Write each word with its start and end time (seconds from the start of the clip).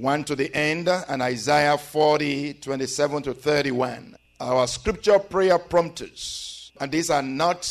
1 0.00 0.24
to 0.24 0.36
the 0.36 0.54
end, 0.54 0.88
and 0.88 1.20
Isaiah 1.22 1.76
40, 1.76 2.54
27 2.54 3.22
to 3.24 3.34
31. 3.34 4.16
Our 4.40 4.68
scripture 4.68 5.18
prayer 5.18 5.58
prompters, 5.58 6.70
and 6.80 6.92
these 6.92 7.10
are 7.10 7.22
not 7.22 7.64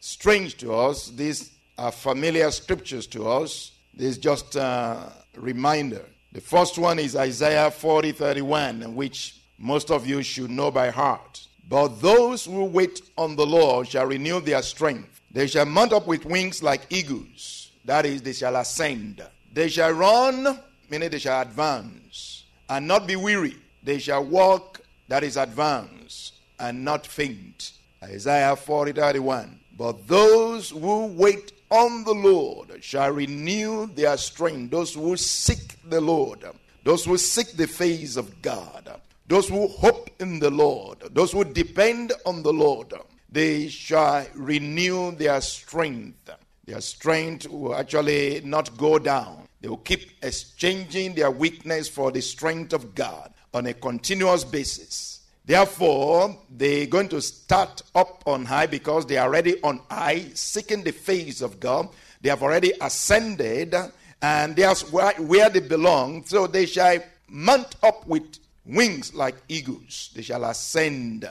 strange 0.00 0.56
to 0.58 0.72
us, 0.72 1.10
these 1.10 1.52
are 1.76 1.92
familiar 1.92 2.50
scriptures 2.50 3.06
to 3.08 3.28
us. 3.28 3.72
This 3.92 4.12
is 4.12 4.18
just 4.18 4.56
a 4.56 5.12
reminder. 5.36 6.04
The 6.32 6.40
first 6.40 6.78
one 6.78 6.98
is 6.98 7.14
Isaiah 7.14 7.70
40, 7.70 8.12
31, 8.12 8.94
which 8.94 9.36
most 9.58 9.90
of 9.90 10.06
you 10.06 10.22
should 10.22 10.50
know 10.50 10.70
by 10.70 10.88
heart. 10.88 11.46
But 11.68 12.00
those 12.00 12.46
who 12.46 12.64
wait 12.64 13.02
on 13.18 13.36
the 13.36 13.46
Lord 13.46 13.88
shall 13.88 14.06
renew 14.06 14.40
their 14.40 14.62
strength. 14.62 15.20
They 15.30 15.46
shall 15.46 15.66
mount 15.66 15.92
up 15.92 16.06
with 16.06 16.24
wings 16.24 16.62
like 16.62 16.86
eagles. 16.88 17.70
That 17.84 18.06
is, 18.06 18.22
they 18.22 18.32
shall 18.32 18.56
ascend. 18.56 19.22
They 19.52 19.68
shall 19.68 19.92
run, 19.92 20.58
meaning 20.90 21.10
they 21.10 21.18
shall 21.18 21.42
advance, 21.42 22.44
and 22.68 22.86
not 22.86 23.06
be 23.06 23.16
weary. 23.16 23.56
They 23.82 23.98
shall 23.98 24.24
walk, 24.24 24.80
that 25.08 25.22
is, 25.22 25.36
advance, 25.36 26.32
and 26.58 26.84
not 26.84 27.06
faint. 27.06 27.72
Isaiah 28.02 28.56
40 28.56 28.92
31. 28.92 29.60
But 29.76 30.06
those 30.08 30.70
who 30.70 31.06
wait 31.06 31.52
on 31.70 32.04
the 32.04 32.14
Lord 32.14 32.82
shall 32.82 33.10
renew 33.10 33.86
their 33.86 34.16
strength. 34.16 34.70
Those 34.70 34.94
who 34.94 35.16
seek 35.16 35.76
the 35.88 36.00
Lord, 36.00 36.44
those 36.84 37.04
who 37.04 37.18
seek 37.18 37.52
the 37.52 37.66
face 37.66 38.16
of 38.16 38.40
God, 38.40 39.00
those 39.26 39.48
who 39.48 39.68
hope 39.68 40.10
in 40.20 40.38
the 40.38 40.50
Lord, 40.50 40.98
those 41.12 41.32
who 41.32 41.44
depend 41.44 42.12
on 42.24 42.42
the 42.42 42.52
Lord, 42.52 42.94
they 43.30 43.68
shall 43.68 44.26
renew 44.34 45.12
their 45.12 45.40
strength. 45.40 46.30
Their 46.64 46.80
strength 46.80 47.48
will 47.48 47.74
actually 47.74 48.40
not 48.44 48.76
go 48.76 48.98
down. 48.98 49.45
They 49.60 49.68
will 49.68 49.78
keep 49.78 50.10
exchanging 50.22 51.14
their 51.14 51.30
weakness 51.30 51.88
for 51.88 52.10
the 52.12 52.20
strength 52.20 52.72
of 52.72 52.94
God 52.94 53.32
on 53.54 53.66
a 53.66 53.74
continuous 53.74 54.44
basis. 54.44 55.20
Therefore, 55.44 56.36
they're 56.50 56.86
going 56.86 57.08
to 57.10 57.22
start 57.22 57.82
up 57.94 58.22
on 58.26 58.44
high 58.44 58.66
because 58.66 59.06
they 59.06 59.16
are 59.16 59.28
already 59.28 59.62
on 59.62 59.80
high, 59.88 60.24
seeking 60.34 60.82
the 60.82 60.90
face 60.92 61.40
of 61.40 61.60
God. 61.60 61.88
They 62.20 62.28
have 62.30 62.42
already 62.42 62.72
ascended, 62.80 63.74
and 64.20 64.56
that's 64.56 64.90
where, 64.90 65.12
where 65.14 65.48
they 65.48 65.60
belong. 65.60 66.24
So 66.24 66.48
they 66.48 66.66
shall 66.66 66.98
mount 67.28 67.76
up 67.82 68.06
with 68.06 68.38
wings 68.64 69.14
like 69.14 69.36
eagles. 69.48 70.10
They 70.14 70.22
shall 70.22 70.44
ascend. 70.44 71.28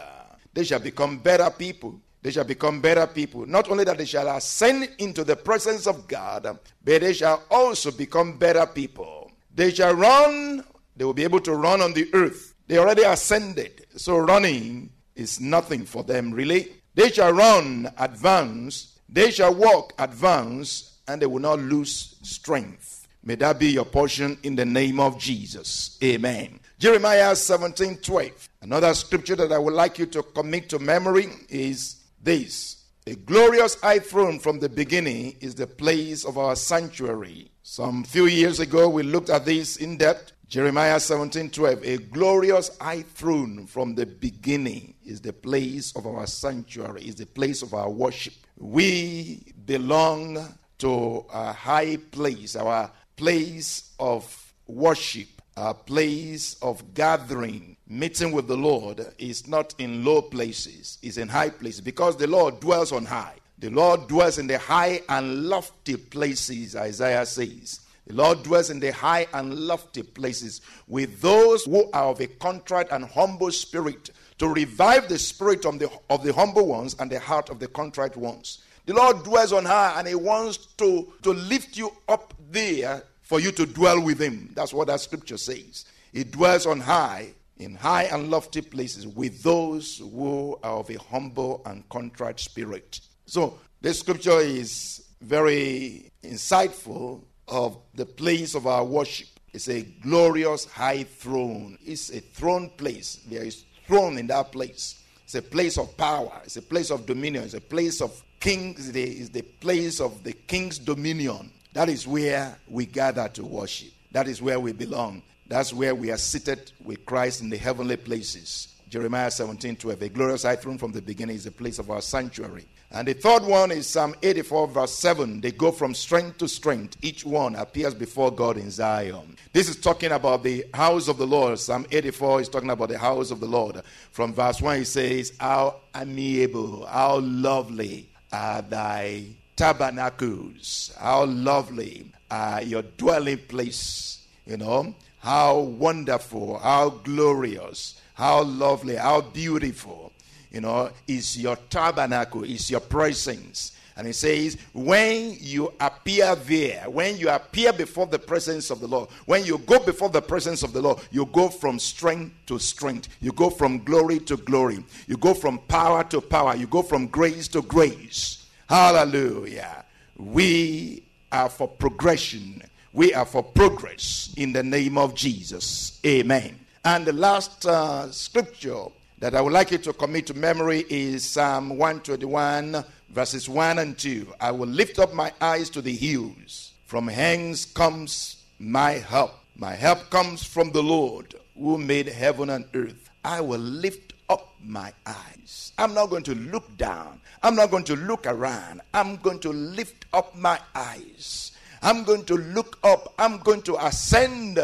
They 0.53 0.63
shall 0.63 0.79
become 0.79 1.17
better 1.17 1.49
people. 1.49 1.99
They 2.25 2.31
shall 2.31 2.43
become 2.43 2.81
better 2.81 3.05
people. 3.05 3.45
Not 3.45 3.69
only 3.69 3.83
that 3.83 3.99
they 3.99 4.05
shall 4.05 4.27
ascend 4.35 4.89
into 4.97 5.23
the 5.23 5.35
presence 5.35 5.85
of 5.85 6.07
God, 6.07 6.41
but 6.83 7.01
they 7.01 7.13
shall 7.13 7.43
also 7.51 7.91
become 7.91 8.39
better 8.39 8.65
people. 8.65 9.31
They 9.53 9.69
shall 9.69 9.93
run, 9.93 10.63
they 10.95 11.05
will 11.05 11.13
be 11.13 11.23
able 11.23 11.39
to 11.41 11.53
run 11.53 11.81
on 11.81 11.93
the 11.93 12.09
earth. 12.15 12.55
They 12.65 12.79
already 12.79 13.03
ascended, 13.03 13.85
so 13.95 14.17
running 14.17 14.89
is 15.15 15.39
nothing 15.39 15.85
for 15.85 16.03
them, 16.03 16.31
really. 16.31 16.71
They 16.95 17.11
shall 17.11 17.31
run, 17.31 17.93
advance, 17.99 18.97
they 19.07 19.29
shall 19.29 19.53
walk, 19.53 19.93
advance, 19.99 20.97
and 21.07 21.21
they 21.21 21.27
will 21.27 21.41
not 21.41 21.59
lose 21.59 22.15
strength. 22.23 23.07
May 23.23 23.35
that 23.35 23.59
be 23.59 23.67
your 23.67 23.85
portion 23.85 24.39
in 24.41 24.55
the 24.55 24.65
name 24.65 24.99
of 24.99 25.19
Jesus. 25.19 25.99
Amen. 26.03 26.59
Jeremiah 26.79 27.35
17 27.35 27.97
12. 27.97 28.49
Another 28.63 28.95
scripture 28.95 29.35
that 29.35 29.51
I 29.51 29.59
would 29.59 29.75
like 29.75 29.99
you 29.99 30.07
to 30.07 30.23
commit 30.23 30.69
to 30.69 30.79
memory 30.79 31.29
is 31.49 32.01
this 32.25 32.85
A 33.07 33.15
glorious 33.15 33.79
high 33.79 33.99
throne 33.99 34.39
from 34.39 34.59
the 34.59 34.67
beginning 34.67 35.37
is 35.39 35.55
the 35.55 35.67
place 35.67 36.25
of 36.25 36.37
our 36.37 36.55
sanctuary. 36.55 37.51
Some 37.61 38.03
few 38.03 38.25
years 38.25 38.59
ago, 38.59 38.89
we 38.89 39.03
looked 39.03 39.29
at 39.29 39.45
this 39.45 39.77
in 39.77 39.97
depth. 39.97 40.33
Jeremiah 40.47 40.99
17 40.99 41.51
12. 41.51 41.83
A 41.83 41.97
glorious 41.97 42.75
high 42.79 43.03
throne 43.03 43.67
from 43.67 43.95
the 43.95 44.05
beginning 44.05 44.95
is 45.05 45.21
the 45.21 45.33
place 45.33 45.95
of 45.95 46.05
our 46.05 46.27
sanctuary, 46.27 47.03
is 47.03 47.15
the 47.15 47.25
place 47.27 47.61
of 47.61 47.73
our 47.73 47.89
worship. 47.89 48.33
We 48.57 49.53
belong 49.65 50.37
to 50.79 51.25
a 51.31 51.53
high 51.53 51.97
place, 51.97 52.55
our 52.55 52.91
place 53.15 53.93
of 53.99 54.53
worship, 54.67 55.27
our 55.57 55.73
place 55.73 56.57
of 56.61 56.93
gathering, 56.93 57.77
meeting 57.87 58.31
with 58.31 58.47
the 58.47 58.57
Lord 58.57 59.05
is 59.17 59.47
not 59.47 59.73
in 59.77 60.03
low 60.03 60.21
places, 60.21 60.97
it's 61.01 61.17
in 61.17 61.29
high 61.29 61.49
places 61.49 61.81
because 61.81 62.17
the 62.17 62.27
Lord 62.27 62.59
dwells 62.59 62.91
on 62.91 63.05
high. 63.05 63.35
The 63.57 63.69
Lord 63.69 64.09
dwells 64.09 64.37
in 64.37 64.47
the 64.47 64.57
high 64.57 65.01
and 65.07 65.45
lofty 65.47 65.95
places, 65.95 66.75
Isaiah 66.75 67.25
says. 67.25 67.79
The 68.05 68.13
Lord 68.13 68.43
dwells 68.43 68.69
in 68.69 68.81
the 68.81 68.91
high 68.91 69.27
and 69.33 69.53
lofty 69.53 70.03
places 70.03 70.61
with 70.87 71.21
those 71.21 71.63
who 71.63 71.89
are 71.91 72.09
of 72.09 72.19
a 72.19 72.27
contrite 72.27 72.91
and 72.91 73.05
humble 73.05 73.51
spirit 73.51 74.11
to 74.37 74.49
revive 74.49 75.07
the 75.07 75.17
spirit 75.17 75.65
of 75.65 75.79
the, 75.79 75.89
of 76.09 76.23
the 76.23 76.33
humble 76.33 76.67
ones 76.67 76.97
and 76.99 77.09
the 77.09 77.19
heart 77.19 77.49
of 77.49 77.59
the 77.59 77.67
contrite 77.69 78.17
ones. 78.17 78.59
The 78.85 78.93
Lord 78.93 79.23
dwells 79.23 79.53
on 79.53 79.65
high 79.65 79.95
and 79.97 80.07
He 80.07 80.15
wants 80.15 80.57
to, 80.57 81.13
to 81.23 81.31
lift 81.31 81.77
you 81.77 81.91
up 82.09 82.33
there 82.51 83.03
for 83.25 83.39
you 83.39 83.51
to 83.51 83.65
dwell 83.65 83.99
with 84.01 84.21
Him. 84.21 84.51
That's 84.55 84.73
what 84.73 84.87
that 84.87 85.01
scripture 85.01 85.37
says. 85.37 85.85
He 86.13 86.23
dwells 86.23 86.65
on 86.65 86.79
high, 86.79 87.33
in 87.57 87.75
high 87.75 88.03
and 88.03 88.29
lofty 88.29 88.61
places, 88.61 89.05
with 89.05 89.43
those 89.43 89.97
who 89.97 90.57
are 90.63 90.77
of 90.77 90.89
a 90.89 90.97
humble 90.99 91.61
and 91.65 91.87
contrite 91.89 92.39
spirit. 92.39 93.01
So, 93.25 93.59
this 93.81 93.99
scripture 93.99 94.39
is 94.39 95.05
very 95.21 96.11
insightful 96.23 97.23
of 97.47 97.77
the 97.95 98.05
place 98.05 98.55
of 98.55 98.67
our 98.67 98.85
worship. 98.85 99.27
It's 99.53 99.69
a 99.69 99.81
glorious 99.81 100.65
high 100.65 101.03
throne. 101.03 101.77
It's 101.83 102.11
a 102.11 102.19
throne 102.19 102.69
place. 102.77 103.19
There 103.27 103.43
is 103.43 103.65
throne 103.87 104.17
in 104.17 104.27
that 104.27 104.51
place. 104.51 105.01
It's 105.23 105.35
a 105.35 105.41
place 105.41 105.77
of 105.77 105.97
power. 105.97 106.41
It's 106.43 106.57
a 106.57 106.61
place 106.61 106.91
of 106.91 107.05
dominion. 107.05 107.43
It's 107.43 107.55
a 107.55 107.61
place 107.61 108.01
of 108.01 108.21
kings. 108.39 108.89
It's 108.89 109.29
the 109.29 109.41
place 109.41 109.99
of 109.99 110.23
the 110.23 110.33
king's 110.33 110.77
dominion. 110.77 111.51
That 111.75 111.89
is 111.89 112.07
where 112.07 112.57
we 112.69 112.85
gather 112.85 113.27
to 113.27 113.43
worship. 113.43 113.91
That 114.13 114.29
is 114.29 114.41
where 114.41 114.61
we 114.61 114.71
belong. 114.71 115.21
That's 115.45 115.73
where 115.73 115.93
we 115.93 116.09
are 116.09 116.17
seated 116.17 116.71
with 116.81 117.05
Christ 117.05 117.41
in 117.41 117.49
the 117.49 117.57
heavenly 117.57 117.97
places. 117.97 118.79
Jeremiah 118.87 119.29
17 119.29 119.75
12. 119.75 120.01
A 120.01 120.07
glorious 120.07 120.43
high 120.43 120.55
throne 120.55 120.77
from 120.77 120.93
the 120.93 121.01
beginning 121.01 121.35
is 121.35 121.43
the 121.43 121.51
place 121.51 121.77
of 121.77 121.91
our 121.91 122.01
sanctuary. 122.01 122.63
And 122.91 123.05
the 123.05 123.13
third 123.13 123.43
one 123.43 123.71
is 123.71 123.87
Psalm 123.87 124.15
84, 124.23 124.69
verse 124.69 124.97
7. 124.97 125.41
They 125.41 125.51
go 125.51 125.69
from 125.69 125.93
strength 125.93 126.37
to 126.37 126.47
strength. 126.47 126.95
Each 127.01 127.25
one 127.25 127.55
appears 127.55 127.93
before 127.93 128.31
God 128.31 128.55
in 128.55 128.71
Zion. 128.71 129.35
This 129.51 129.67
is 129.67 129.75
talking 129.75 130.13
about 130.13 130.43
the 130.43 130.63
house 130.73 131.09
of 131.09 131.17
the 131.17 131.27
Lord. 131.27 131.59
Psalm 131.59 131.85
84 131.91 132.39
is 132.39 132.47
talking 132.47 132.69
about 132.69 132.87
the 132.87 132.97
house 132.97 133.31
of 133.31 133.41
the 133.41 133.47
Lord. 133.47 133.81
From 134.11 134.33
verse 134.33 134.61
1, 134.61 134.77
he 134.77 134.85
says, 134.85 135.33
How 135.41 135.81
amiable, 135.93 136.85
how 136.85 137.19
lovely 137.19 138.07
are 138.31 138.61
thy 138.61 139.25
tabernacles. 139.55 140.93
How 140.99 141.25
lovely 141.25 142.05
are 142.29 142.61
your 142.61 142.81
dwelling 142.81 143.39
place. 143.47 144.27
You 144.45 144.57
know, 144.57 144.93
how 145.19 145.59
wonderful, 145.59 146.59
how 146.59 146.89
glorious, 146.89 147.99
how 148.13 148.43
lovely, 148.43 148.95
how 148.95 149.21
beautiful 149.21 150.11
you 150.55 150.61
know, 150.61 150.89
is 151.05 151.37
your 151.37 151.57
tabernacle, 151.69 152.45
is 152.45 152.71
your 152.71 152.79
presence. 152.79 153.73
And 153.97 154.07
he 154.07 154.13
says, 154.13 154.57
when 154.73 155.35
you 155.41 155.73
appear 155.81 156.33
there, 156.35 156.89
when 156.89 157.17
you 157.17 157.29
appear 157.29 157.73
before 157.73 158.05
the 158.07 158.19
presence 158.19 158.69
of 158.69 158.79
the 158.79 158.87
Lord, 158.87 159.09
when 159.25 159.43
you 159.43 159.57
go 159.59 159.79
before 159.79 160.07
the 160.07 160.21
presence 160.21 160.63
of 160.63 160.71
the 160.71 160.81
Lord, 160.81 160.99
you 161.11 161.25
go 161.25 161.49
from 161.49 161.77
strength 161.77 162.33
to 162.45 162.57
strength. 162.57 163.09
You 163.19 163.33
go 163.33 163.49
from 163.49 163.83
glory 163.83 164.19
to 164.19 164.37
glory. 164.37 164.81
You 165.07 165.17
go 165.17 165.33
from 165.33 165.59
power 165.67 166.05
to 166.05 166.21
power. 166.21 166.55
You 166.55 166.67
go 166.67 166.81
from 166.81 167.07
grace 167.07 167.49
to 167.49 167.61
grace. 167.61 168.44
Hallelujah. 168.67 169.85
We 170.17 171.03
are 171.31 171.49
for 171.49 171.67
progression. 171.67 172.63
We 172.93 173.13
are 173.13 173.25
for 173.25 173.43
progress 173.43 174.33
in 174.37 174.53
the 174.53 174.63
name 174.63 174.97
of 174.97 175.13
Jesus. 175.13 175.99
Amen. 176.05 176.59
And 176.83 177.05
the 177.05 177.13
last 177.13 177.65
uh, 177.65 178.11
scripture 178.11 178.85
that 179.19 179.35
I 179.35 179.41
would 179.41 179.53
like 179.53 179.71
you 179.71 179.77
to 179.79 179.93
commit 179.93 180.27
to 180.27 180.33
memory 180.33 180.85
is 180.89 181.23
Psalm 181.23 181.69
121, 181.69 182.83
verses 183.09 183.47
1 183.47 183.79
and 183.79 183.97
2. 183.97 184.33
I 184.39 184.51
will 184.51 184.67
lift 184.67 184.99
up 184.99 185.13
my 185.13 185.31
eyes 185.41 185.69
to 185.71 185.81
the 185.81 185.95
hills. 185.95 186.73
From 186.85 187.07
hence 187.07 187.65
comes 187.65 188.43
my 188.59 188.93
help. 188.93 189.33
My 189.55 189.73
help 189.73 190.09
comes 190.09 190.43
from 190.43 190.71
the 190.71 190.83
Lord 190.83 191.35
who 191.57 191.77
made 191.77 192.07
heaven 192.07 192.49
and 192.49 192.65
earth. 192.73 193.09
I 193.23 193.41
will 193.41 193.59
lift 193.59 194.04
up 194.29 194.53
my 194.63 194.91
eyes. 195.05 195.73
I'm 195.77 195.93
not 195.93 196.09
going 196.09 196.23
to 196.23 196.35
look 196.35 196.75
down. 196.77 197.21
I'm 197.43 197.55
not 197.55 197.71
going 197.71 197.83
to 197.85 197.95
look 197.95 198.25
around. 198.25 198.81
I'm 198.93 199.17
going 199.17 199.39
to 199.39 199.49
lift 199.51 200.05
up 200.13 200.35
my 200.35 200.59
eyes. 200.73 201.51
I'm 201.81 202.03
going 202.03 202.25
to 202.25 202.35
look 202.35 202.79
up. 202.83 203.13
I'm 203.19 203.39
going 203.39 203.61
to 203.63 203.85
ascend 203.85 204.59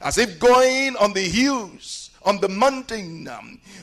as 0.00 0.18
if 0.18 0.38
going 0.38 0.96
on 0.96 1.12
the 1.12 1.22
hills 1.22 2.10
on 2.24 2.40
the 2.40 2.48
mountain. 2.48 3.28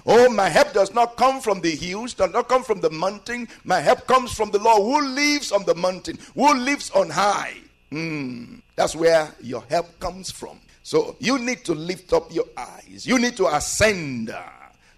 Oh, 0.06 0.30
my 0.30 0.50
help 0.50 0.74
does 0.74 0.94
not 0.94 1.16
come 1.16 1.42
from 1.42 1.62
the 1.62 1.76
hills, 1.76 2.14
does 2.14 2.32
not 2.34 2.50
come 2.50 2.64
from 2.64 2.82
the 2.82 2.90
mountain. 2.90 3.48
My 3.64 3.80
help 3.80 4.08
comes 4.08 4.34
from 4.34 4.52
the 4.52 4.60
Lord 4.60 4.82
who 4.82 5.10
lives 5.16 5.52
on 5.52 5.64
the 5.66 5.76
mountain, 5.76 6.18
who 6.34 6.54
lives 6.56 6.90
on 6.92 7.10
high. 7.10 7.54
Mm, 7.92 8.62
that's 8.76 8.96
where 8.96 9.34
your 9.42 9.64
help 9.70 10.00
comes 10.00 10.32
from. 10.32 10.60
So 10.84 11.16
you 11.20 11.38
need 11.38 11.64
to 11.66 11.76
lift 11.76 12.14
up 12.14 12.34
your 12.34 12.46
eyes. 12.58 13.06
You 13.06 13.20
need 13.20 13.38
to 13.38 13.48
ascend 13.56 14.34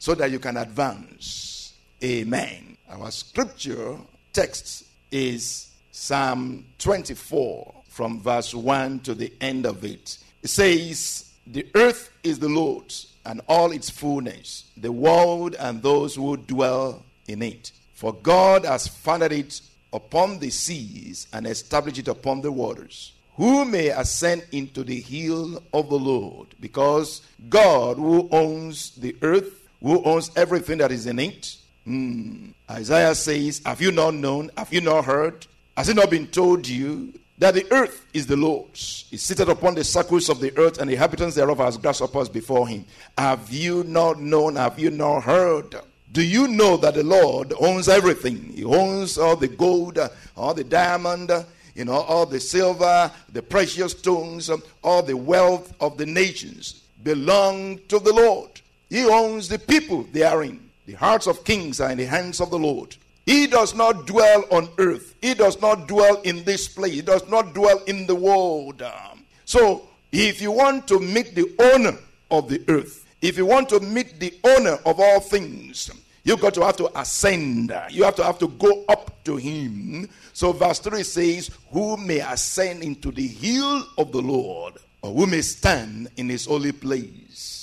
so 0.04 0.14
that 0.14 0.32
you 0.32 0.38
can 0.38 0.58
advance. 0.58 1.76
Amen. 2.04 2.76
Our 2.90 3.10
scripture 3.10 3.96
text 4.34 4.84
is 5.10 5.72
Psalm 5.94 6.66
24 6.80 7.74
from 7.88 8.20
verse 8.20 8.54
1 8.54 9.00
to 9.00 9.16
the 9.16 9.32
end 9.40 9.66
of 9.66 9.86
it. 9.86 10.18
It 10.42 10.50
says, 10.50 11.32
The 11.48 11.66
earth 11.76 12.10
is 12.22 12.38
the 12.38 12.50
Lord's 12.50 13.14
and 13.26 13.40
all 13.48 13.72
its 13.72 13.90
fullness, 13.90 14.66
the 14.76 14.92
world 14.92 15.56
and 15.58 15.82
those 15.82 16.16
who 16.16 16.36
dwell 16.36 17.02
in 17.30 17.42
it. 17.42 17.72
For 17.94 18.12
God 18.12 18.66
has 18.66 18.90
founded 18.90 19.32
it 19.32 19.62
upon 19.94 20.40
the 20.40 20.50
seas 20.50 21.28
and 21.32 21.48
established 21.48 22.00
it 22.00 22.10
upon 22.10 22.42
the 22.42 22.52
waters. 22.52 23.14
Who 23.38 23.64
may 23.64 23.88
ascend 23.88 24.44
into 24.52 24.84
the 24.84 25.00
hill 25.00 25.64
of 25.74 25.88
the 25.88 25.96
Lord? 25.96 26.50
Because 26.60 27.22
God, 27.48 27.96
who 27.96 28.28
owns 28.34 28.92
the 28.98 29.16
earth, 29.22 29.62
who 29.84 30.04
owns 30.04 30.32
everything 30.36 30.80
that 30.80 30.92
is 30.92 31.06
in 31.06 31.20
it, 31.20 31.56
mm. 31.88 32.52
Isaiah 32.72 33.14
says, 33.14 33.62
Have 33.64 33.82
you 33.82 33.92
not 33.92 34.16
known? 34.16 34.50
Have 34.58 34.74
you 34.74 34.82
not 34.82 35.06
heard? 35.06 35.46
Has 35.78 35.90
it 35.90 35.96
not 35.96 36.10
been 36.10 36.26
told 36.28 36.68
you 36.68 37.14
that 37.44 37.56
the 37.56 37.66
earth 37.72 38.06
is 38.14 38.28
the 38.28 38.38
Lord's. 38.38 39.06
He 39.10 39.18
seated 39.18 39.50
upon 39.50 39.76
the 39.76 39.84
circles 39.84 40.30
of 40.30 40.40
the 40.40 40.58
earth, 40.58 40.78
and 40.80 40.90
the 40.90 40.94
inhabitants 40.94 41.36
thereof 41.36 41.60
as 41.60 41.78
grasshoppers 41.78 42.30
before 42.30 42.68
him. 42.68 42.86
Have 43.18 43.52
you 43.52 43.84
not 43.84 44.20
known? 44.20 44.56
Have 44.56 44.80
you 44.80 44.92
not 44.92 45.22
heard? 45.22 45.76
Do 46.12 46.22
you 46.22 46.48
know 46.48 46.78
that 46.78 46.94
the 46.94 47.04
Lord 47.04 47.54
owns 47.60 47.90
everything? 47.90 48.54
He 48.56 48.64
owns 48.64 49.18
all 49.18 49.36
the 49.36 49.48
gold, 49.48 49.98
all 50.38 50.54
the 50.54 50.64
diamond, 50.64 51.32
you 51.76 51.86
know, 51.86 51.94
all 51.94 52.26
the 52.26 52.40
silver, 52.40 53.12
the 53.32 53.42
precious 53.42 53.94
stones, 53.94 54.52
all 54.84 55.02
the 55.02 55.18
wealth 55.18 55.74
of 55.82 55.98
the 55.98 56.06
nations 56.06 56.84
belong 57.04 57.80
to 57.88 58.00
the 58.00 58.14
Lord. 58.14 58.62
He 58.94 59.06
owns 59.06 59.50
the 59.50 59.58
people 59.58 60.04
they 60.12 60.22
are 60.22 60.44
in. 60.44 60.70
The 60.86 60.94
hearts 60.94 61.26
of 61.26 61.44
kings 61.44 61.82
are 61.82 61.90
in 61.90 61.98
the 61.98 62.06
hands 62.06 62.40
of 62.40 62.52
the 62.52 62.60
Lord. 62.60 62.96
He 63.26 63.48
does 63.48 63.74
not 63.74 64.06
dwell 64.06 64.46
on 64.52 64.70
earth. 64.78 65.16
He 65.20 65.34
does 65.34 65.60
not 65.60 65.88
dwell 65.88 66.22
in 66.22 66.44
this 66.44 66.68
place. 66.68 66.94
He 66.94 67.02
does 67.02 67.28
not 67.28 67.56
dwell 67.56 67.82
in 67.88 68.06
the 68.06 68.14
world. 68.14 68.84
Um, 68.84 69.26
so, 69.46 69.90
if 70.12 70.40
you 70.44 70.52
want 70.52 70.88
to 70.90 71.00
meet 71.00 71.34
the 71.34 71.52
owner 71.74 71.98
of 72.30 72.48
the 72.50 72.64
earth, 72.68 73.04
if 73.20 73.36
you 73.36 73.48
want 73.48 73.70
to 73.70 73.80
meet 73.80 74.20
the 74.20 74.32
owner 74.44 74.78
of 74.86 75.00
all 75.00 75.20
things, 75.20 75.90
you've 76.24 76.42
got 76.42 76.54
to 76.54 76.62
have 76.62 76.78
to 76.78 77.00
ascend. 77.00 77.76
You 77.90 78.04
have 78.04 78.16
to 78.18 78.24
have 78.24 78.38
to 78.38 78.48
go 78.48 78.86
up 78.88 79.24
to 79.24 79.38
him. 79.38 80.08
So, 80.34 80.52
verse 80.52 80.78
3 80.78 81.02
says, 81.02 81.50
Who 81.72 81.98
may 81.98 82.20
ascend 82.20 82.84
into 82.84 83.10
the 83.10 83.26
hill 83.26 83.86
of 83.98 84.12
the 84.12 84.22
Lord, 84.22 84.76
or 85.02 85.16
who 85.16 85.26
may 85.26 85.42
stand 85.42 86.10
in 86.16 86.30
his 86.30 86.46
holy 86.46 86.74
place? 86.74 87.63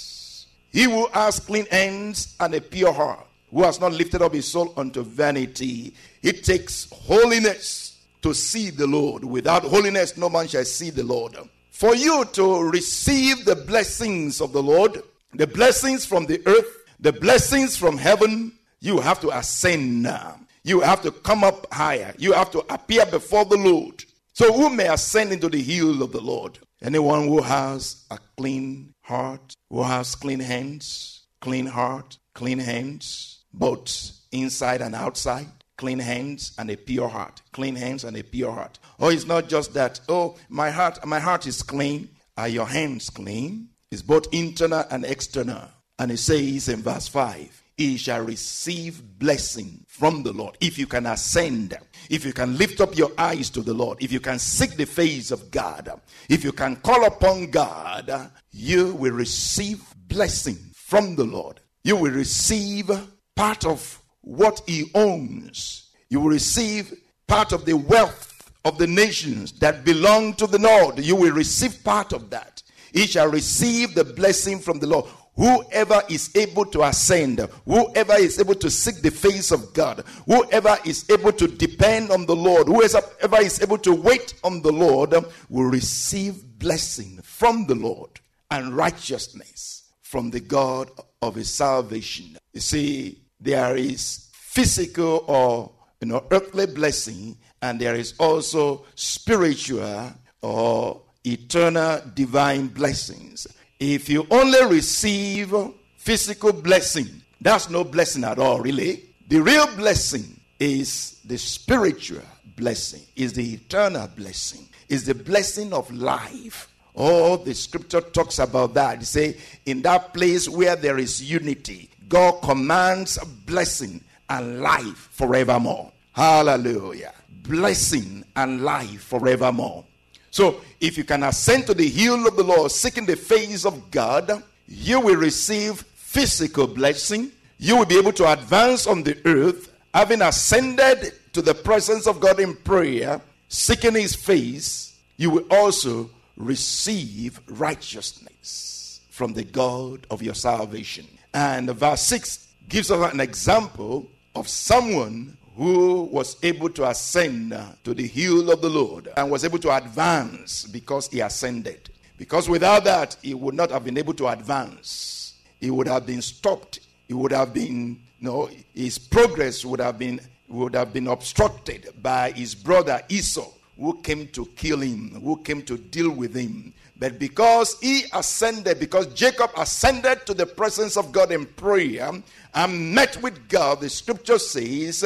He 0.73 0.85
who 0.85 1.09
has 1.09 1.41
clean 1.41 1.67
hands 1.67 2.37
and 2.41 2.55
a 2.55 2.61
pure 2.61 2.93
heart 2.93 3.27
who 3.51 3.65
has 3.65 3.81
not 3.81 3.93
lifted 3.93 4.23
up 4.23 4.33
his 4.33 4.47
soul 4.47 4.73
unto 4.77 5.03
vanity. 5.03 5.95
It 6.23 6.45
takes 6.45 6.89
holiness 6.93 7.99
to 8.23 8.35
see 8.35 8.71
the 8.71 8.87
Lord. 8.87 9.25
Without 9.25 9.63
holiness, 9.65 10.17
no 10.17 10.29
man 10.29 10.47
shall 10.47 10.65
see 10.65 10.91
the 10.91 11.03
Lord. 11.03 11.37
For 11.71 11.95
you 11.95 12.25
to 12.33 12.71
receive 12.71 13.45
the 13.45 13.57
blessings 13.57 14.41
of 14.41 14.53
the 14.53 14.63
Lord, 14.63 15.03
the 15.35 15.47
blessings 15.47 16.05
from 16.05 16.27
the 16.27 16.41
earth, 16.47 16.85
the 17.01 17.13
blessings 17.13 17.77
from 17.77 17.97
heaven, 17.97 18.53
you 18.81 19.01
have 19.01 19.21
to 19.21 19.37
ascend 19.37 20.03
now. 20.03 20.39
You 20.63 20.81
have 20.81 21.01
to 21.03 21.11
come 21.11 21.43
up 21.43 21.73
higher. 21.73 22.15
You 22.19 22.33
have 22.33 22.51
to 22.53 22.59
appear 22.73 23.07
before 23.07 23.47
the 23.47 23.57
Lord. 23.57 24.05
So, 24.35 24.53
who 24.53 24.71
may 24.71 24.89
ascend 24.89 25.33
into 25.33 25.49
the 25.49 25.61
hill 25.61 26.03
of 26.03 26.13
the 26.13 26.21
Lord? 26.21 26.59
Anyone 26.83 27.29
who 27.29 27.43
has 27.43 28.05
a 28.11 28.19
clean 28.37 28.95
heart, 29.11 29.55
who 29.69 29.83
has 29.83 30.15
clean 30.15 30.41
hands, 30.41 31.27
clean 31.41 31.67
heart, 31.67 32.19
clean 32.35 32.59
hands, 32.59 33.45
both 33.53 34.13
inside 34.33 34.81
and 34.81 34.95
outside, 34.95 35.49
clean 35.77 35.99
hands 35.99 36.53
and 36.59 36.71
a 36.71 36.77
pure 36.77 37.09
heart. 37.09 37.43
Clean 37.53 37.75
hands 37.75 38.05
and 38.05 38.17
a 38.17 38.23
pure 38.23 38.53
heart. 38.53 38.79
Oh, 38.99 39.09
it's 39.09 39.27
not 39.27 39.49
just 39.49 39.75
that, 39.75 40.01
oh, 40.09 40.37
my 40.49 40.71
heart, 40.71 41.05
my 41.07 41.19
heart 41.21 41.47
is 41.47 41.63
clean. 41.63 42.09
Are 42.37 42.49
your 42.49 42.67
hands 42.67 43.11
clean? 43.11 43.69
It's 43.91 44.03
both 44.03 44.33
internal 44.33 44.85
and 44.91 45.05
external. 45.05 45.69
And 45.99 46.13
it 46.13 46.19
says 46.19 46.69
in 46.69 46.83
verse 46.83 47.09
5, 47.09 47.63
he 47.81 47.97
shall 47.97 48.23
receive 48.23 49.03
blessing 49.19 49.83
from 49.89 50.23
the 50.23 50.35
Lord. 50.35 50.55
If 50.61 50.77
you 50.77 50.87
can 50.87 51.07
ascend, 51.07 51.79
if 52.11 52.27
you 52.27 52.35
can 52.35 52.59
lift 52.59 52.83
up 52.83 52.95
your 52.95 53.11
eyes 53.17 53.49
to 53.49 53.63
the 53.63 53.73
Lord, 53.73 54.03
if 54.03 54.13
you 54.13 54.21
can 54.21 54.39
seek 54.39 54.77
the 54.77 54.85
face 54.85 55.31
of 55.31 55.51
God, 55.51 55.89
if 56.29 56.45
you 56.45 56.53
can 56.53 56.77
call 56.77 57.07
upon 57.07 57.51
God, 57.51 58.33
you 58.51 58.93
will 58.97 59.15
receive 59.15 59.83
blessing 60.09 60.59
from 60.75 61.17
the 61.17 61.25
Lord. 61.25 61.61
You 61.83 61.97
will 61.97 62.13
receive 62.13 62.91
part 63.35 63.65
of 63.65 63.99
what 64.21 64.61
he 64.67 64.91
owns. 64.95 65.91
You 66.11 66.21
will 66.21 66.33
receive 66.33 66.93
part 67.27 67.53
of 67.53 67.65
the 67.65 67.79
wealth 67.79 68.53
of 68.67 68.77
the 68.77 68.89
nations 68.89 69.53
that 69.61 69.87
belong 69.87 70.35
to 70.35 70.47
the 70.47 70.59
Lord. 70.59 70.99
You 70.99 71.17
will 71.17 71.33
receive 71.33 71.83
part 71.83 72.13
of 72.13 72.29
that. 72.29 72.63
He 72.93 73.07
shall 73.07 73.29
receive 73.29 73.95
the 73.95 74.05
blessing 74.05 74.59
from 74.59 74.81
the 74.81 74.87
Lord. 74.87 75.07
Whoever 75.37 76.03
is 76.09 76.31
able 76.35 76.67
to 76.67 76.83
ascend, 76.83 77.41
whoever 77.65 78.15
is 78.15 78.39
able 78.39 78.57
to 78.57 78.71
seek 78.71 79.01
the 79.01 79.11
face 79.11 79.51
of 79.51 79.73
God, 79.73 80.05
whoever 80.27 80.77
is 80.85 81.09
able 81.09 81.33
to 81.33 81.47
depend 81.49 82.11
on 82.11 82.27
the 82.27 82.37
Lord, 82.37 82.67
whoever 82.67 83.41
is 83.41 83.63
able 83.63 83.79
to 83.79 83.95
wait 83.95 84.35
on 84.45 84.61
the 84.61 84.73
Lord, 84.73 85.15
will 85.49 85.65
receive 85.65 86.59
blessing 86.59 87.21
from 87.23 87.67
the 87.67 87.75
Lord 87.75 88.21
and 88.51 88.77
righteousness 88.77 89.91
from 90.03 90.31
the 90.31 90.41
God 90.41 90.91
of 91.23 91.37
his 91.37 91.49
salvation. 91.49 92.37
You 92.53 92.61
see, 92.61 93.23
there 93.41 93.77
is 93.77 94.29
physical 94.33 95.25
or 95.29 95.73
you 96.01 96.09
know 96.09 96.25
earthly 96.31 96.67
blessing 96.67 97.39
and 97.63 97.81
there 97.81 97.95
is 97.95 98.15
also 98.19 98.85
spiritual 98.95 100.13
or 100.43 101.03
eternal 101.25 102.03
divine 102.15 102.67
blessings 102.67 103.47
if 103.81 104.09
you 104.09 104.27
only 104.31 104.65
receive 104.67 105.53
physical 105.97 106.53
blessing 106.53 107.09
that's 107.41 107.69
no 107.69 107.83
blessing 107.83 108.23
at 108.23 108.39
all 108.39 108.61
really 108.61 109.03
the 109.29 109.41
real 109.41 109.67
blessing 109.77 110.25
is 110.59 111.21
the 111.25 111.39
spiritual 111.39 112.23
blessing, 112.57 113.03
is 113.17 113.33
the 113.33 113.55
eternal 113.55 114.09
blessing, 114.09 114.67
is 114.89 115.05
the 115.05 115.15
blessing 115.15 115.73
of 115.73 115.91
life. 115.93 116.69
Oh, 116.97 117.37
the 117.37 117.55
scripture 117.55 118.01
talks 118.01 118.39
about 118.41 118.75
that. 118.75 119.01
It 119.01 119.07
say, 119.07 119.37
in 119.65 119.83
that 119.83 120.13
place 120.13 120.49
where 120.49 120.75
there 120.75 120.99
is 120.99 121.23
unity, 121.23 121.89
God 122.09 122.43
commands 122.43 123.19
blessing 123.47 124.03
and 124.29 124.61
life 124.61 125.09
forevermore. 125.13 125.93
Hallelujah. 126.13 127.15
Blessing 127.45 128.25
and 128.35 128.63
life 128.63 129.03
forevermore. 129.03 129.85
So, 130.31 130.61
if 130.81 130.97
you 130.97 131.05
can 131.05 131.25
ascend 131.25 131.67
to 131.67 131.75
the 131.75 131.89
hill 131.89 132.27
of 132.27 132.37
the 132.37 132.45
Lord, 132.45 132.71
seeking 132.71 133.05
the 133.05 133.17
face 133.17 133.65
of 133.65 133.91
God, 133.91 134.43
you 134.69 135.01
will 135.01 135.17
receive 135.17 135.83
physical 135.97 136.67
blessing. 136.67 137.33
You 137.59 137.77
will 137.77 137.85
be 137.85 137.99
able 137.99 138.13
to 138.13 138.33
advance 138.33 138.87
on 138.87 139.03
the 139.03 139.19
earth, 139.25 139.73
having 139.93 140.23
ascended 140.23 141.13
to 141.33 141.43
the 141.43 141.55
presence 141.55 142.07
of 142.07 142.21
God 142.21 142.39
in 142.39 142.55
prayer, 142.57 143.21
seeking 143.49 143.95
His 143.95 144.15
face. 144.15 144.97
You 145.17 145.31
will 145.31 145.47
also 145.51 146.11
receive 146.37 147.41
righteousness 147.49 149.01
from 149.11 149.35
the 149.35 149.45
God 149.45 150.07
of 150.11 150.23
your 150.23 150.35
salvation. 150.35 151.07
And 151.35 151.71
verse 151.71 152.03
6 152.03 152.49
gives 152.69 152.91
us 152.91 153.13
an 153.13 153.21
example 153.21 154.09
of 154.35 154.49
someone 154.49 155.37
who 155.61 156.05
was 156.05 156.39
able 156.43 156.71
to 156.71 156.89
ascend 156.89 157.55
to 157.85 157.93
the 157.93 158.07
hill 158.07 158.51
of 158.51 158.63
the 158.63 158.71
Lord 158.71 159.11
and 159.15 159.31
was 159.31 159.45
able 159.45 159.59
to 159.59 159.77
advance 159.77 160.65
because 160.65 161.09
he 161.09 161.21
ascended. 161.21 161.91
Because 162.17 162.49
without 162.49 162.85
that, 162.85 163.19
he 163.21 163.35
would 163.35 163.55
not 163.55 163.71
have 163.71 163.85
been 163.85 163.99
able 163.99 164.15
to 164.15 164.29
advance. 164.29 165.35
He 165.61 165.71
would 165.71 165.87
have 165.87 166.07
been 166.07 166.23
stopped. 166.23 166.81
He 167.09 167.13
would 167.13 167.33
have 167.33 167.53
been, 167.53 168.01
you 168.21 168.27
know, 168.27 168.49
his 168.75 168.99
progress 168.99 169.63
would 169.63 169.81
have 169.81 169.99
been 169.99 170.21
would 170.49 170.75
have 170.75 170.95
been 170.95 171.09
obstructed 171.09 171.93
by 172.03 172.31
his 172.31 172.55
brother 172.55 173.03
Esau, 173.11 173.51
who 173.79 174.01
came 174.01 174.29
to 174.29 174.47
kill 174.57 174.81
him, 174.81 175.11
who 175.23 175.37
came 175.43 175.61
to 175.63 175.77
deal 175.77 176.11
with 176.11 176.35
him. 176.35 176.73
But 177.01 177.19
because 177.19 177.79
he 177.81 178.05
ascended, 178.13 178.79
because 178.79 179.07
Jacob 179.15 179.51
ascended 179.57 180.27
to 180.27 180.35
the 180.35 180.45
presence 180.45 180.99
of 180.99 181.13
God 181.13 181.33
in 181.33 181.47
prayer 181.47 182.11
and 182.55 182.95
met 182.95 183.21
with 183.23 183.49
God, 183.49 183.81
the 183.81 183.89
scripture 183.89 184.39
says, 184.39 185.03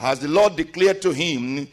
as 0.00 0.20
the 0.20 0.28
Lord 0.28 0.56
declared 0.56 1.02
to 1.02 1.10
him, 1.10 1.68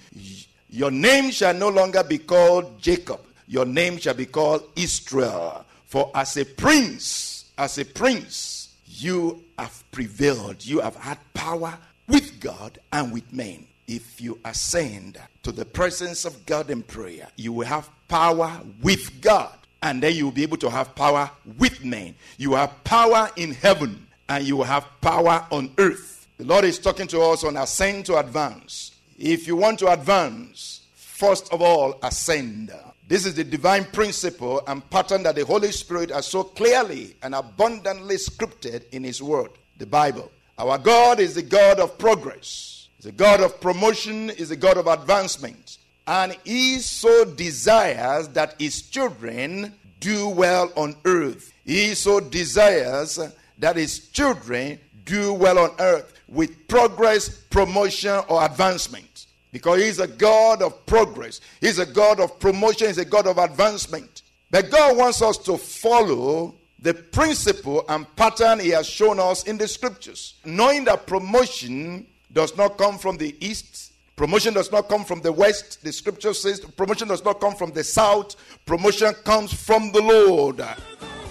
Your 0.69 0.91
name 0.91 1.31
shall 1.31 1.53
no 1.53 1.69
longer 1.69 2.03
be 2.03 2.17
called 2.17 2.79
Jacob, 2.81 3.21
your 3.47 3.65
name 3.65 3.97
shall 3.97 4.13
be 4.13 4.25
called 4.25 4.63
Israel. 4.75 5.65
For 5.85 6.11
as 6.15 6.35
a 6.37 6.45
prince, 6.45 7.51
as 7.57 7.77
a 7.77 7.85
prince, 7.85 8.75
you 8.87 9.43
have 9.57 9.83
prevailed, 9.91 10.65
you 10.65 10.79
have 10.79 10.95
had 10.95 11.19
power 11.33 11.77
with 12.07 12.39
God 12.39 12.79
and 12.91 13.13
with 13.13 13.31
men. 13.31 13.65
If 13.87 14.19
you 14.19 14.39
ascend 14.43 15.19
to 15.43 15.51
the 15.51 15.65
presence 15.65 16.25
of 16.25 16.45
God 16.45 16.71
in 16.71 16.81
prayer, 16.81 17.27
you 17.35 17.53
will 17.53 17.67
have 17.67 17.89
power 18.07 18.59
with 18.81 19.21
God, 19.21 19.53
and 19.83 20.01
then 20.01 20.15
you 20.15 20.25
will 20.25 20.31
be 20.31 20.43
able 20.43 20.57
to 20.57 20.69
have 20.69 20.95
power 20.95 21.29
with 21.57 21.85
men. 21.85 22.15
You 22.37 22.53
have 22.53 22.83
power 22.83 23.29
in 23.35 23.53
heaven, 23.53 24.07
and 24.27 24.43
you 24.43 24.57
will 24.57 24.63
have 24.63 24.87
power 25.01 25.45
on 25.51 25.71
earth. 25.77 26.14
The 26.37 26.43
Lord 26.43 26.65
is 26.65 26.79
talking 26.79 27.07
to 27.07 27.21
us 27.21 27.45
on 27.45 27.55
ascend 27.55 28.07
to 28.07 28.17
advance. 28.17 28.91
If 29.17 29.47
you 29.47 29.55
want 29.55 29.79
to 29.79 29.87
advance, 29.93 30.81
first 30.93 31.51
of 31.53 31.61
all, 31.61 31.97
ascend. 32.03 32.73
This 33.07 33.25
is 33.25 33.35
the 33.35 33.45
divine 33.45 33.85
principle 33.85 34.61
and 34.67 34.87
pattern 34.89 35.23
that 35.23 35.35
the 35.35 35.45
Holy 35.45 35.71
Spirit 35.71 36.11
has 36.11 36.27
so 36.27 36.43
clearly 36.43 37.15
and 37.23 37.35
abundantly 37.35 38.15
scripted 38.15 38.83
in 38.91 39.05
His 39.05 39.23
Word, 39.23 39.51
the 39.77 39.85
Bible. 39.85 40.29
Our 40.57 40.77
God 40.77 41.21
is 41.21 41.35
the 41.35 41.41
God 41.41 41.79
of 41.79 41.97
progress, 41.97 42.89
a 43.05 43.13
God 43.13 43.39
of 43.39 43.61
promotion, 43.61 44.29
is 44.31 44.51
a 44.51 44.57
God 44.57 44.77
of 44.77 44.87
advancement. 44.87 45.77
And 46.05 46.35
He 46.43 46.79
so 46.79 47.23
desires 47.23 48.27
that 48.29 48.55
His 48.59 48.81
children 48.81 49.73
do 50.01 50.27
well 50.27 50.69
on 50.75 50.97
earth. 51.05 51.53
He 51.63 51.95
so 51.95 52.19
desires 52.19 53.19
that 53.59 53.77
His 53.77 54.09
children 54.09 54.79
do 55.05 55.33
well 55.33 55.59
on 55.59 55.71
earth 55.79 56.11
with 56.27 56.67
progress, 56.67 57.29
promotion, 57.29 58.21
or 58.27 58.43
advancement. 58.45 59.27
Because 59.51 59.81
He's 59.81 59.99
a 59.99 60.07
God 60.07 60.61
of 60.61 60.85
progress, 60.85 61.41
He's 61.61 61.79
a 61.79 61.85
God 61.85 62.19
of 62.19 62.39
promotion, 62.39 62.87
He's 62.87 62.97
a 62.97 63.05
God 63.05 63.27
of 63.27 63.37
advancement. 63.37 64.23
But 64.51 64.69
God 64.69 64.97
wants 64.97 65.21
us 65.21 65.37
to 65.39 65.57
follow 65.57 66.55
the 66.79 66.93
principle 66.93 67.83
and 67.89 68.05
pattern 68.15 68.59
he 68.59 68.69
has 68.69 68.87
shown 68.87 69.19
us 69.19 69.43
in 69.43 69.57
the 69.57 69.67
scriptures. 69.67 70.35
Knowing 70.45 70.85
that 70.85 71.07
promotion 71.07 72.05
does 72.31 72.55
not 72.55 72.77
come 72.77 72.99
from 72.99 73.17
the 73.17 73.35
east, 73.43 73.93
promotion 74.15 74.53
does 74.53 74.71
not 74.71 74.87
come 74.87 75.03
from 75.03 75.19
the 75.21 75.31
west. 75.31 75.83
The 75.83 75.91
scripture 75.91 76.33
says 76.33 76.59
promotion 76.59 77.07
does 77.07 77.23
not 77.23 77.39
come 77.39 77.55
from 77.55 77.71
the 77.71 77.83
south, 77.83 78.35
promotion 78.65 79.13
comes 79.23 79.51
from 79.51 79.91
the 79.93 80.01
Lord. 80.01 80.61